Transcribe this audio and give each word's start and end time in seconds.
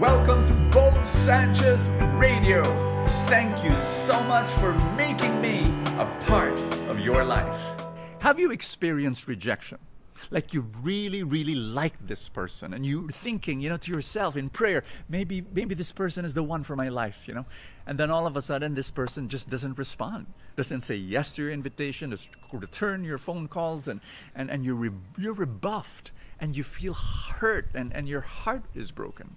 Welcome 0.00 0.46
to 0.46 0.54
Bo 0.72 0.90
Sanchez 1.02 1.86
Radio. 2.14 2.64
Thank 3.26 3.62
you 3.62 3.76
so 3.76 4.18
much 4.22 4.50
for 4.52 4.72
making 4.96 5.42
me 5.42 5.66
a 5.98 6.06
part 6.26 6.58
of 6.88 7.00
your 7.00 7.22
life. 7.22 7.60
Have 8.20 8.40
you 8.40 8.50
experienced 8.50 9.28
rejection? 9.28 9.76
Like 10.30 10.54
you 10.54 10.62
really, 10.82 11.22
really 11.22 11.54
like 11.54 12.06
this 12.06 12.30
person, 12.30 12.72
and 12.72 12.86
you're 12.86 13.10
thinking, 13.10 13.60
you 13.60 13.68
know, 13.68 13.76
to 13.76 13.92
yourself 13.92 14.38
in 14.38 14.48
prayer, 14.48 14.84
maybe, 15.10 15.44
maybe 15.52 15.74
this 15.74 15.92
person 15.92 16.24
is 16.24 16.32
the 16.32 16.42
one 16.42 16.62
for 16.62 16.76
my 16.76 16.88
life, 16.88 17.28
you 17.28 17.34
know, 17.34 17.44
and 17.86 18.00
then 18.00 18.10
all 18.10 18.26
of 18.26 18.38
a 18.38 18.42
sudden 18.42 18.72
this 18.72 18.90
person 18.90 19.28
just 19.28 19.50
doesn't 19.50 19.76
respond, 19.76 20.28
doesn't 20.56 20.80
say 20.80 20.96
yes 20.96 21.34
to 21.34 21.42
your 21.42 21.50
invitation, 21.50 22.08
doesn't 22.08 22.30
return 22.54 23.04
your 23.04 23.18
phone 23.18 23.48
calls, 23.48 23.86
and 23.86 24.00
and 24.34 24.50
and 24.50 24.64
you're 24.64 24.76
re- 24.76 24.98
you're 25.18 25.34
rebuffed, 25.34 26.10
and 26.40 26.56
you 26.56 26.64
feel 26.64 26.94
hurt, 26.94 27.68
and 27.74 27.94
and 27.94 28.08
your 28.08 28.22
heart 28.22 28.64
is 28.74 28.90
broken. 28.90 29.36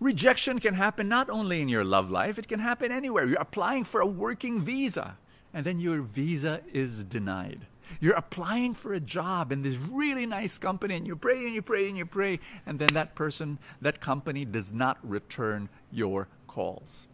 Rejection 0.00 0.58
can 0.58 0.74
happen 0.74 1.08
not 1.08 1.30
only 1.30 1.60
in 1.60 1.68
your 1.68 1.84
love 1.84 2.10
life, 2.10 2.38
it 2.38 2.48
can 2.48 2.60
happen 2.60 2.90
anywhere. 2.90 3.26
You're 3.26 3.40
applying 3.40 3.84
for 3.84 4.00
a 4.00 4.06
working 4.06 4.60
visa, 4.60 5.16
and 5.54 5.64
then 5.64 5.78
your 5.78 6.02
visa 6.02 6.60
is 6.72 7.04
denied. 7.04 7.66
You're 8.00 8.14
applying 8.14 8.74
for 8.74 8.94
a 8.94 9.00
job 9.00 9.52
in 9.52 9.62
this 9.62 9.76
really 9.76 10.26
nice 10.26 10.58
company, 10.58 10.96
and 10.96 11.06
you 11.06 11.16
pray 11.16 11.44
and 11.44 11.54
you 11.54 11.62
pray 11.62 11.88
and 11.88 11.98
you 11.98 12.06
pray, 12.06 12.40
and 12.66 12.78
then 12.78 12.88
that 12.94 13.14
person, 13.14 13.58
that 13.80 14.00
company 14.00 14.44
does 14.44 14.72
not 14.72 14.98
return 15.02 15.68
your 15.90 16.28
calls. 16.46 17.06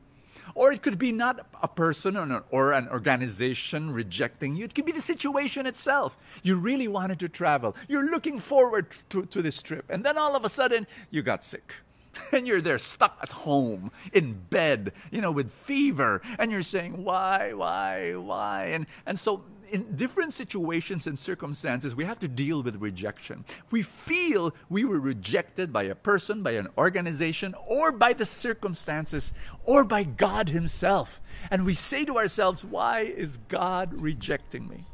Or 0.55 0.72
it 0.72 0.83
could 0.83 0.98
be 0.98 1.12
not 1.12 1.47
a 1.62 1.69
person 1.69 2.16
or 2.16 2.22
an, 2.22 2.42
or 2.50 2.72
an 2.72 2.88
organization 2.88 3.91
rejecting 3.91 4.56
you. 4.56 4.64
It 4.64 4.74
could 4.74 4.86
be 4.86 4.92
the 4.92 5.00
situation 5.00 5.66
itself. 5.66 6.16
You 6.42 6.56
really 6.56 6.88
wanted 6.88 7.19
to 7.20 7.28
travel. 7.28 7.77
You're 7.86 8.10
looking 8.10 8.38
forward 8.38 8.91
to, 9.10 9.27
to 9.27 9.42
this 9.42 9.60
trip. 9.60 9.84
And 9.91 10.05
then 10.05 10.16
all 10.16 10.36
of 10.36 10.45
a 10.45 10.48
sudden, 10.48 10.86
you 11.10 11.22
got 11.22 11.45
sick. 11.45 11.74
and 12.32 12.46
you're 12.46 12.60
there 12.60 12.78
stuck 12.78 13.18
at 13.22 13.30
home 13.30 13.90
in 14.12 14.34
bed, 14.50 14.92
you 15.10 15.20
know, 15.20 15.33
with 15.33 15.50
fever, 15.50 16.22
and 16.38 16.50
you're 16.50 16.62
saying, 16.62 17.05
why, 17.05 17.52
why, 17.52 18.14
why? 18.14 18.66
And, 18.66 18.86
and 19.06 19.19
so 19.19 19.44
in 19.70 19.94
different 19.97 20.33
situations 20.33 21.06
and 21.06 21.19
circumstances, 21.19 21.94
we 21.94 22.05
have 22.05 22.19
to 22.20 22.28
deal 22.28 22.62
with 22.62 22.77
rejection. 22.77 23.44
We 23.70 23.83
feel 23.83 24.55
we 24.69 24.84
were 24.84 25.00
rejected 25.00 25.72
by 25.72 25.84
a 25.84 25.94
person, 25.94 26.42
by 26.42 26.52
an 26.52 26.69
organization, 26.77 27.55
or 27.66 27.92
by 27.92 28.12
the 28.12 28.24
circumstances, 28.24 29.33
or 29.64 29.84
by 29.84 30.05
God 30.05 30.48
Himself. 30.48 31.20
And 31.50 31.64
we 31.64 31.74
say 31.74 32.05
to 32.05 32.16
ourselves, 32.16 32.64
Why 32.64 33.00
is 33.00 33.39
God 33.48 33.94
rejecting 33.94 34.69
me? 34.69 34.84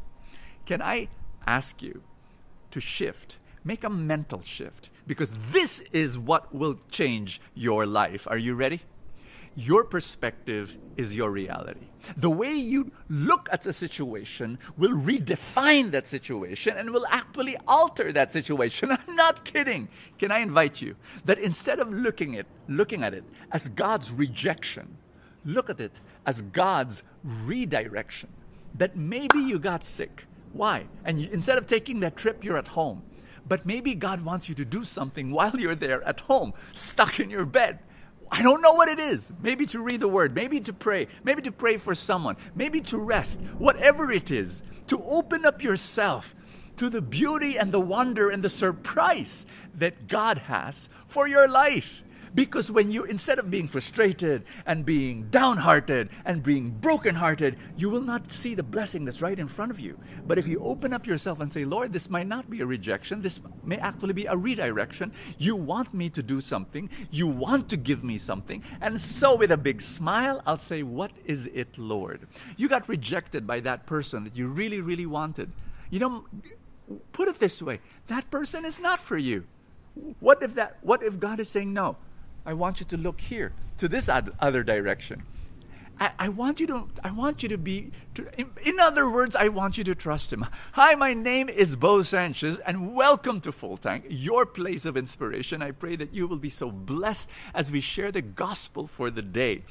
Can 0.66 0.82
I 0.82 1.08
ask 1.46 1.82
you 1.82 2.02
to 2.70 2.80
shift? 2.80 3.38
Make 3.64 3.82
a 3.82 3.90
mental 3.90 4.42
shift 4.42 4.90
because 5.06 5.34
this 5.50 5.80
is 5.92 6.18
what 6.18 6.54
will 6.54 6.78
change 6.90 7.40
your 7.54 7.86
life. 7.86 8.26
Are 8.28 8.38
you 8.38 8.54
ready? 8.54 8.82
Your 9.56 9.84
perspective 9.84 10.76
is 10.96 11.14
your 11.14 11.30
reality. 11.30 11.86
The 12.16 12.28
way 12.28 12.52
you 12.52 12.90
look 13.08 13.48
at 13.52 13.64
a 13.66 13.72
situation 13.72 14.58
will 14.76 14.90
redefine 14.90 15.92
that 15.92 16.08
situation 16.08 16.76
and 16.76 16.90
will 16.90 17.06
actually 17.08 17.56
alter 17.66 18.12
that 18.12 18.32
situation. 18.32 18.90
I'm 19.08 19.14
not 19.14 19.44
kidding. 19.44 19.88
Can 20.18 20.32
I 20.32 20.40
invite 20.40 20.82
you 20.82 20.96
that 21.24 21.38
instead 21.38 21.78
of 21.78 21.92
looking 21.92 22.36
at 22.36 22.46
looking 22.68 23.04
at 23.04 23.14
it 23.14 23.24
as 23.52 23.68
God's 23.68 24.10
rejection, 24.10 24.96
look 25.44 25.70
at 25.70 25.80
it 25.80 26.00
as 26.26 26.42
God's 26.42 27.04
redirection. 27.22 28.30
That 28.76 28.96
maybe 28.96 29.38
you 29.38 29.60
got 29.60 29.84
sick. 29.84 30.26
Why? 30.52 30.86
And 31.04 31.20
you, 31.20 31.28
instead 31.30 31.58
of 31.58 31.66
taking 31.66 32.00
that 32.00 32.16
trip, 32.16 32.42
you're 32.42 32.56
at 32.56 32.68
home. 32.68 33.02
But 33.46 33.66
maybe 33.66 33.94
God 33.94 34.24
wants 34.24 34.48
you 34.48 34.54
to 34.56 34.64
do 34.64 34.84
something 34.84 35.30
while 35.30 35.56
you're 35.56 35.74
there 35.74 36.02
at 36.04 36.20
home, 36.20 36.54
stuck 36.72 37.20
in 37.20 37.30
your 37.30 37.44
bed 37.44 37.80
I 38.30 38.42
don't 38.42 38.60
know 38.60 38.72
what 38.72 38.88
it 38.88 38.98
is. 38.98 39.32
Maybe 39.42 39.66
to 39.66 39.80
read 39.80 40.00
the 40.00 40.08
word, 40.08 40.34
maybe 40.34 40.60
to 40.60 40.72
pray, 40.72 41.08
maybe 41.22 41.42
to 41.42 41.52
pray 41.52 41.76
for 41.76 41.94
someone, 41.94 42.36
maybe 42.54 42.80
to 42.82 42.98
rest, 42.98 43.40
whatever 43.58 44.10
it 44.10 44.30
is, 44.30 44.62
to 44.88 45.02
open 45.04 45.44
up 45.44 45.62
yourself 45.62 46.34
to 46.76 46.88
the 46.88 47.00
beauty 47.00 47.56
and 47.56 47.70
the 47.70 47.80
wonder 47.80 48.30
and 48.30 48.42
the 48.42 48.50
surprise 48.50 49.46
that 49.74 50.08
God 50.08 50.38
has 50.38 50.88
for 51.06 51.28
your 51.28 51.48
life. 51.48 52.02
Because 52.34 52.70
when 52.70 52.90
you, 52.90 53.04
instead 53.04 53.38
of 53.38 53.50
being 53.50 53.68
frustrated 53.68 54.44
and 54.66 54.84
being 54.84 55.28
downhearted 55.30 56.08
and 56.24 56.42
being 56.42 56.70
brokenhearted, 56.70 57.56
you 57.76 57.88
will 57.88 58.00
not 58.00 58.30
see 58.32 58.54
the 58.54 58.62
blessing 58.62 59.04
that's 59.04 59.22
right 59.22 59.38
in 59.38 59.46
front 59.46 59.70
of 59.70 59.78
you. 59.78 59.98
But 60.26 60.38
if 60.38 60.48
you 60.48 60.58
open 60.60 60.92
up 60.92 61.06
yourself 61.06 61.38
and 61.38 61.50
say, 61.50 61.64
Lord, 61.64 61.92
this 61.92 62.10
might 62.10 62.26
not 62.26 62.50
be 62.50 62.60
a 62.60 62.66
rejection, 62.66 63.22
this 63.22 63.40
may 63.62 63.76
actually 63.78 64.14
be 64.14 64.26
a 64.26 64.36
redirection. 64.36 65.12
You 65.38 65.54
want 65.54 65.94
me 65.94 66.10
to 66.10 66.22
do 66.22 66.40
something, 66.40 66.90
you 67.10 67.28
want 67.28 67.68
to 67.68 67.76
give 67.76 68.02
me 68.02 68.18
something. 68.18 68.64
And 68.80 69.00
so, 69.00 69.36
with 69.36 69.52
a 69.52 69.56
big 69.56 69.80
smile, 69.80 70.42
I'll 70.46 70.58
say, 70.58 70.82
What 70.82 71.12
is 71.24 71.46
it, 71.48 71.78
Lord? 71.78 72.26
You 72.56 72.68
got 72.68 72.88
rejected 72.88 73.46
by 73.46 73.60
that 73.60 73.86
person 73.86 74.24
that 74.24 74.36
you 74.36 74.48
really, 74.48 74.80
really 74.80 75.06
wanted. 75.06 75.52
You 75.90 76.00
know, 76.00 76.24
put 77.12 77.28
it 77.28 77.38
this 77.38 77.62
way 77.62 77.80
that 78.08 78.30
person 78.30 78.64
is 78.64 78.80
not 78.80 78.98
for 79.00 79.16
you. 79.16 79.44
What 80.18 80.42
if 80.42 80.54
that 80.54 80.78
what 80.82 81.02
if 81.02 81.20
God 81.20 81.38
is 81.38 81.48
saying 81.48 81.72
no? 81.72 81.96
I 82.46 82.52
want 82.52 82.78
you 82.78 82.86
to 82.86 82.96
look 82.98 83.22
here, 83.22 83.52
to 83.78 83.88
this 83.88 84.08
other 84.08 84.62
direction. 84.62 85.22
I, 85.98 86.12
I, 86.18 86.28
want 86.28 86.60
you 86.60 86.66
to 86.66 86.88
I 87.02 87.10
want 87.10 87.42
you 87.42 87.48
to 87.48 87.56
be 87.56 87.92
to, 88.14 88.28
in, 88.38 88.50
in, 88.64 88.80
other 88.80 89.08
words 89.08 89.34
I 89.36 89.48
want 89.48 89.78
you 89.78 89.84
to 89.84 89.94
trust 89.94 90.32
him. 90.32 90.44
Hi, 90.72 90.94
my 90.94 91.14
name 91.14 91.48
is 91.48 91.76
Bo 91.76 92.02
Sanchez 92.02 92.58
and 92.58 92.94
welcome 92.94 93.40
to 93.42 93.52
Full 93.52 93.76
Tank, 93.76 94.04
your 94.10 94.44
place 94.44 94.84
of 94.84 94.96
inspiration. 94.96 95.62
I 95.62 95.70
pray 95.70 95.96
that 95.96 96.12
you 96.12 96.26
will 96.26 96.38
be 96.38 96.50
so 96.50 96.70
blessed 96.70 97.30
as 97.54 97.70
we 97.70 97.80
share 97.80 98.10
the 98.10 98.22
gospel 98.22 98.86
for 98.88 99.08
the 99.08 99.22
day. 99.22 99.62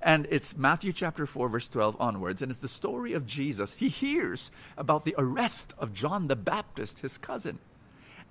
And 0.00 0.26
it's 0.30 0.56
Matthew 0.56 0.92
chapter 0.92 1.26
4 1.26 1.48
verse 1.48 1.68
12 1.68 1.96
onwards 2.00 2.40
and 2.40 2.50
it's 2.50 2.60
the 2.60 2.68
story 2.68 3.12
of 3.12 3.26
Jesus. 3.26 3.74
He 3.74 3.88
hears 3.88 4.50
about 4.78 5.04
the 5.04 5.14
arrest 5.18 5.74
of 5.76 5.92
John 5.92 6.28
the 6.28 6.36
Baptist, 6.36 7.00
his 7.00 7.18
cousin. 7.18 7.58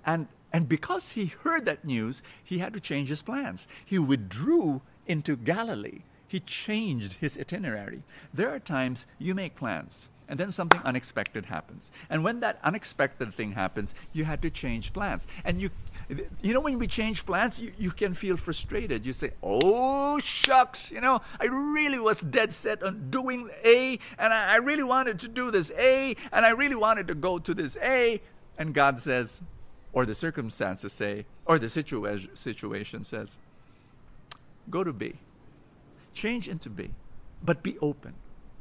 And 0.04 0.28
and 0.54 0.68
because 0.68 1.10
he 1.10 1.26
heard 1.26 1.66
that 1.66 1.84
news, 1.84 2.22
he 2.44 2.58
had 2.58 2.72
to 2.74 2.80
change 2.80 3.08
his 3.08 3.22
plans. 3.22 3.66
He 3.84 3.98
withdrew 3.98 4.82
into 5.04 5.36
Galilee. 5.36 6.02
He 6.28 6.38
changed 6.38 7.14
his 7.14 7.36
itinerary. 7.36 8.04
There 8.32 8.54
are 8.54 8.60
times 8.60 9.08
you 9.18 9.34
make 9.34 9.56
plans 9.56 10.08
and 10.28 10.38
then 10.38 10.52
something 10.52 10.80
unexpected 10.84 11.46
happens. 11.46 11.90
And 12.08 12.22
when 12.22 12.38
that 12.40 12.60
unexpected 12.62 13.34
thing 13.34 13.52
happens, 13.52 13.96
you 14.12 14.24
had 14.24 14.40
to 14.42 14.50
change 14.50 14.92
plans. 14.92 15.26
And 15.44 15.60
you 15.60 15.70
you 16.40 16.54
know 16.54 16.60
when 16.60 16.78
we 16.78 16.86
change 16.86 17.26
plans, 17.26 17.60
you, 17.60 17.72
you 17.76 17.90
can 17.90 18.14
feel 18.14 18.36
frustrated. 18.36 19.04
You 19.04 19.12
say, 19.12 19.32
"Oh 19.42 20.20
shucks, 20.20 20.90
you 20.90 21.00
know, 21.00 21.20
I 21.40 21.46
really 21.46 21.98
was 21.98 22.20
dead 22.20 22.52
set 22.52 22.82
on 22.82 23.10
doing 23.10 23.50
A, 23.64 23.98
and 24.18 24.32
I, 24.32 24.54
I 24.54 24.56
really 24.56 24.84
wanted 24.84 25.18
to 25.20 25.28
do 25.28 25.50
this 25.50 25.72
A, 25.76 26.14
and 26.32 26.46
I 26.46 26.50
really 26.50 26.76
wanted 26.76 27.08
to 27.08 27.14
go 27.14 27.38
to 27.38 27.54
this 27.54 27.76
A." 27.82 28.22
And 28.56 28.72
God 28.72 29.00
says, 29.00 29.42
or 29.94 30.04
the 30.04 30.14
circumstances 30.14 30.92
say, 30.92 31.24
or 31.46 31.58
the 31.58 31.68
situa- 31.68 32.36
situation 32.36 33.04
says, 33.04 33.38
go 34.68 34.84
to 34.84 34.92
B. 34.92 35.14
Change 36.12 36.48
into 36.48 36.68
B. 36.68 36.90
But 37.42 37.62
be 37.62 37.78
open 37.80 38.14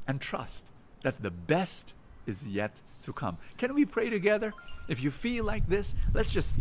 and 0.08 0.22
trust 0.22 0.68
that 1.02 1.22
the 1.22 1.32
best 1.32 1.94
is 2.26 2.48
yet 2.48 2.82
to 3.04 3.12
come. 3.12 3.38
Can 3.58 3.74
we 3.74 3.84
pray 3.84 4.10
together? 4.10 4.54
If 4.88 5.02
you 5.02 5.12
feel 5.12 5.44
like 5.46 5.68
this, 5.68 5.96
let's 6.14 6.32
just 6.32 6.58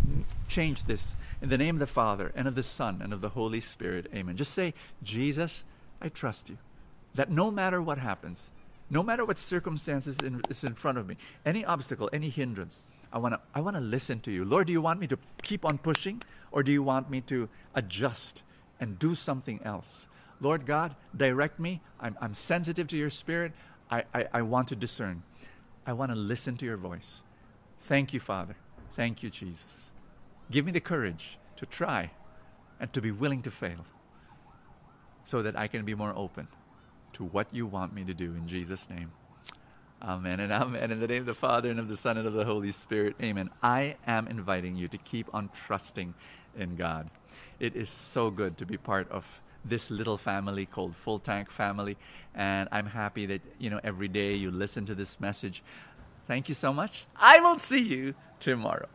change 0.48 0.84
this 0.84 1.16
in 1.40 1.48
the 1.48 1.58
name 1.58 1.76
of 1.76 1.80
the 1.80 1.86
Father 1.86 2.32
and 2.34 2.48
of 2.48 2.54
the 2.54 2.62
Son 2.62 3.00
and 3.02 3.12
of 3.12 3.20
the 3.20 3.30
Holy 3.30 3.60
Spirit. 3.60 4.06
Amen. 4.14 4.36
Just 4.36 4.52
say, 4.52 4.74
Jesus, 5.02 5.64
I 6.00 6.08
trust 6.08 6.48
you. 6.48 6.58
That 7.14 7.30
no 7.30 7.50
matter 7.50 7.82
what 7.82 7.98
happens, 7.98 8.50
no 8.88 9.02
matter 9.02 9.24
what 9.24 9.38
circumstances 9.38 10.18
is 10.48 10.64
in 10.64 10.74
front 10.74 10.98
of 10.98 11.06
me, 11.06 11.16
any 11.44 11.64
obstacle, 11.64 12.08
any 12.12 12.30
hindrance, 12.30 12.84
I 13.12 13.18
want 13.18 13.34
to 13.34 13.40
I 13.54 13.60
want 13.60 13.76
to 13.76 13.80
listen 13.80 14.20
to 14.20 14.30
you. 14.30 14.44
Lord, 14.44 14.66
do 14.66 14.72
you 14.72 14.80
want 14.80 15.00
me 15.00 15.06
to 15.08 15.18
keep 15.42 15.64
on 15.64 15.78
pushing 15.78 16.22
or 16.50 16.62
do 16.62 16.72
you 16.72 16.82
want 16.82 17.10
me 17.10 17.20
to 17.22 17.48
adjust 17.74 18.42
and 18.80 18.98
do 18.98 19.14
something 19.14 19.60
else? 19.64 20.06
Lord 20.40 20.66
God, 20.66 20.96
direct 21.16 21.60
me. 21.60 21.80
I'm, 22.00 22.16
I'm 22.20 22.34
sensitive 22.34 22.88
to 22.88 22.96
your 22.96 23.10
spirit. 23.10 23.52
I, 23.90 24.04
I, 24.12 24.26
I 24.32 24.42
want 24.42 24.68
to 24.68 24.76
discern. 24.76 25.22
I 25.86 25.92
want 25.92 26.10
to 26.10 26.16
listen 26.16 26.56
to 26.56 26.64
your 26.64 26.76
voice. 26.76 27.22
Thank 27.82 28.12
you, 28.12 28.20
Father. 28.20 28.56
Thank 28.92 29.22
you, 29.22 29.30
Jesus. 29.30 29.90
Give 30.50 30.64
me 30.64 30.72
the 30.72 30.80
courage 30.80 31.38
to 31.56 31.66
try 31.66 32.10
and 32.80 32.92
to 32.92 33.00
be 33.00 33.10
willing 33.10 33.42
to 33.42 33.50
fail 33.50 33.86
so 35.24 35.42
that 35.42 35.56
I 35.56 35.68
can 35.68 35.84
be 35.84 35.94
more 35.94 36.12
open 36.16 36.48
to 37.14 37.24
what 37.24 37.54
you 37.54 37.66
want 37.66 37.94
me 37.94 38.04
to 38.04 38.14
do 38.14 38.34
in 38.34 38.48
Jesus' 38.48 38.90
name. 38.90 39.12
Amen 40.02 40.40
and 40.40 40.52
amen. 40.52 40.90
In 40.90 40.98
the 40.98 41.06
name 41.06 41.22
of 41.22 41.26
the 41.26 41.34
Father 41.34 41.70
and 41.70 41.78
of 41.78 41.86
the 41.86 41.96
Son 41.96 42.18
and 42.18 42.26
of 42.26 42.32
the 42.32 42.44
Holy 42.44 42.72
Spirit, 42.72 43.14
amen. 43.22 43.50
I 43.62 43.94
am 44.04 44.26
inviting 44.26 44.74
you 44.74 44.88
to 44.88 44.98
keep 44.98 45.32
on 45.32 45.48
trusting 45.54 46.14
in 46.56 46.74
God. 46.74 47.08
It 47.60 47.76
is 47.76 47.88
so 47.88 48.28
good 48.30 48.56
to 48.56 48.66
be 48.66 48.76
part 48.76 49.08
of 49.12 49.40
this 49.64 49.92
little 49.92 50.18
family 50.18 50.66
called 50.66 50.96
Full 50.96 51.20
Tank 51.20 51.52
Family. 51.52 51.96
And 52.34 52.68
I'm 52.72 52.86
happy 52.86 53.26
that, 53.26 53.42
you 53.60 53.70
know, 53.70 53.78
every 53.84 54.08
day 54.08 54.34
you 54.34 54.50
listen 54.50 54.86
to 54.86 54.94
this 54.96 55.20
message. 55.20 55.62
Thank 56.26 56.48
you 56.48 56.56
so 56.56 56.72
much. 56.72 57.06
I 57.14 57.38
will 57.38 57.56
see 57.56 57.82
you 57.82 58.14
tomorrow. 58.40 58.88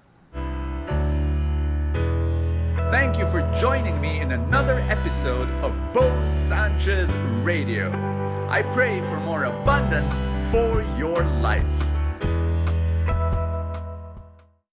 Thank 2.92 3.18
you 3.18 3.28
for 3.28 3.50
joining 3.58 4.00
me 4.02 4.20
in 4.20 4.32
another 4.32 4.80
episode 4.90 5.48
of 5.64 5.74
Bo 5.94 6.26
Sanchez 6.26 7.10
Radio. 7.44 8.27
I 8.50 8.62
pray 8.64 9.02
for 9.02 9.20
more 9.20 9.44
abundance 9.44 10.22
for 10.52 10.82
your 10.98 11.24
life. 11.42 11.97